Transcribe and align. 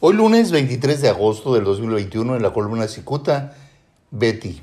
Hoy 0.00 0.14
lunes 0.14 0.52
23 0.52 1.02
de 1.02 1.08
agosto 1.08 1.54
del 1.54 1.64
2021 1.64 2.36
en 2.36 2.42
la 2.42 2.52
columna 2.52 2.86
Cicuta, 2.86 3.56
Betty. 4.12 4.62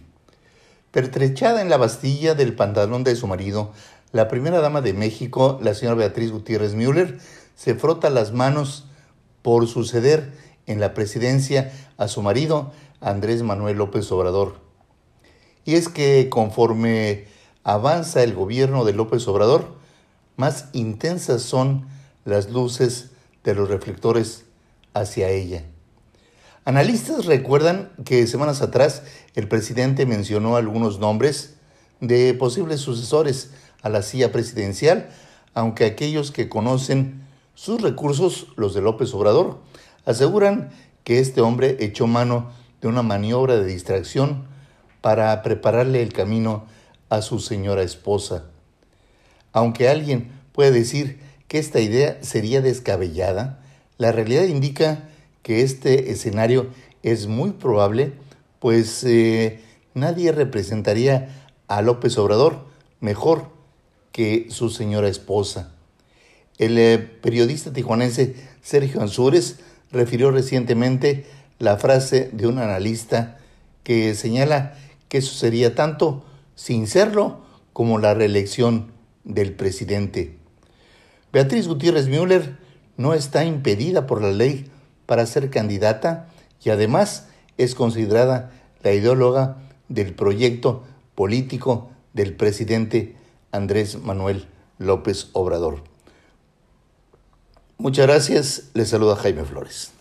Pertrechada 0.92 1.62
en 1.62 1.70
la 1.70 1.76
bastilla 1.76 2.36
del 2.36 2.56
pantalón 2.56 3.04
de 3.04 3.18
su 3.18 3.28
marido, 3.28 3.74
la 4.14 4.30
primera 4.30 4.62
dama 4.62 4.80
de 4.80 4.94
México, 4.94 5.60
la 5.62 5.74
señora 5.74 5.98
Beatriz 5.98 6.32
Gutiérrez 6.32 6.74
Müller, 6.74 7.20
se 7.54 7.76
frota 7.76 8.10
las 8.10 8.32
manos 8.32 8.86
por 9.42 9.68
suceder 9.68 10.32
en 10.68 10.80
la 10.80 10.94
presidencia 10.94 11.70
a 11.98 12.08
su 12.08 12.22
marido, 12.22 12.72
Andrés 13.02 13.44
Manuel 13.44 13.76
López 13.76 14.10
Obrador. 14.14 14.62
Y 15.66 15.76
es 15.76 15.90
que 15.90 16.30
conforme 16.30 17.26
avanza 17.66 18.24
el 18.24 18.36
gobierno 18.36 18.86
de 18.86 18.94
López 18.94 19.28
Obrador, 19.28 19.76
más 20.38 20.70
intensas 20.72 21.42
son 21.42 21.90
las 22.24 22.52
luces 22.52 23.10
de 23.44 23.54
los 23.54 23.68
reflectores 23.68 24.46
hacia 24.96 25.30
ella. 25.30 25.64
Analistas 26.64 27.26
recuerdan 27.26 27.92
que 28.06 28.26
semanas 28.26 28.64
atrás 28.64 29.04
el 29.36 29.48
presidente 29.48 30.08
mencionó 30.08 30.56
algunos 30.56 30.98
nombres 30.98 31.58
de 32.00 32.34
posibles 32.34 32.82
sucesores 32.82 33.52
a 33.84 33.90
la 33.90 34.02
silla 34.02 34.32
presidencial, 34.32 35.10
aunque 35.54 35.86
aquellos 35.86 36.32
que 36.32 36.50
conocen 36.50 37.24
sus 37.54 37.82
recursos, 37.82 38.48
los 38.56 38.74
de 38.74 38.82
López 38.82 39.14
Obrador, 39.14 39.60
aseguran 40.06 40.72
que 41.04 41.20
este 41.20 41.42
hombre 41.42 41.78
echó 41.80 42.08
mano 42.08 42.50
de 42.82 42.88
una 42.88 43.04
maniobra 43.04 43.58
de 43.58 43.66
distracción 43.66 44.48
para 45.02 45.42
prepararle 45.44 46.02
el 46.02 46.14
camino 46.14 46.66
a 47.10 47.22
su 47.22 47.40
señora 47.40 47.84
esposa. 47.84 48.46
Aunque 49.54 49.88
alguien 49.88 50.32
puede 50.52 50.72
decir 50.72 51.20
que 51.48 51.60
esta 51.60 51.80
idea 51.80 52.18
sería 52.22 52.62
descabellada, 52.62 53.62
la 53.98 54.12
realidad 54.12 54.44
indica 54.44 55.10
que 55.42 55.62
este 55.62 56.12
escenario 56.12 56.68
es 57.04 57.28
muy 57.28 57.52
probable, 57.52 58.14
pues 58.60 59.04
eh, 59.04 59.62
nadie 59.94 60.32
representaría 60.32 61.48
a 61.68 61.82
López 61.82 62.18
Obrador 62.18 62.66
mejor 63.00 63.50
que 64.12 64.48
su 64.50 64.70
señora 64.70 65.08
esposa. 65.08 65.72
El 66.58 66.78
eh, 66.78 66.98
periodista 66.98 67.74
tijuanense 67.74 68.36
Sergio 68.62 69.02
Ansúrez 69.02 69.58
refirió 69.92 70.32
recientemente 70.32 71.26
la 71.60 71.78
frase 71.78 72.30
de 72.34 72.48
un 72.48 72.60
analista 72.60 73.38
que 73.84 74.16
señala 74.16 74.76
que 75.10 75.20
eso 75.20 75.34
sería 75.34 75.76
tanto 75.76 76.26
sin 76.56 76.88
serlo 76.88 77.42
como 77.74 78.00
la 78.00 78.14
reelección 78.14 78.92
del 79.24 79.54
presidente. 79.54 80.38
Beatriz 81.32 81.68
Gutiérrez 81.68 82.08
Müller 82.08 82.58
no 82.98 83.14
está 83.14 83.46
impedida 83.46 84.08
por 84.08 84.22
la 84.22 84.32
ley 84.32 84.70
para 85.06 85.26
ser 85.26 85.50
candidata 85.50 86.28
y 86.64 86.70
además 86.70 87.28
es 87.58 87.76
considerada 87.76 88.52
la 88.84 88.94
ideóloga 88.94 89.58
del 89.90 90.14
proyecto 90.14 90.84
político 91.16 91.90
del 92.14 92.34
presidente 92.36 93.16
Andrés 93.52 94.02
Manuel 94.02 94.48
López 94.78 95.30
Obrador. 95.34 95.84
Muchas 97.78 98.08
gracias, 98.08 98.70
les 98.74 98.90
saluda 98.90 99.16
Jaime 99.16 99.44
Flores. 99.44 99.95